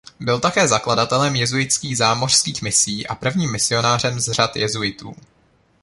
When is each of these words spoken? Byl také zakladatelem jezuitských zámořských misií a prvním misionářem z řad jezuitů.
Byl 0.19 0.39
také 0.39 0.67
zakladatelem 0.67 1.35
jezuitských 1.35 1.97
zámořských 1.97 2.61
misií 2.61 3.07
a 3.07 3.15
prvním 3.15 3.51
misionářem 3.51 4.19
z 4.19 4.31
řad 4.31 4.55
jezuitů. 4.55 5.15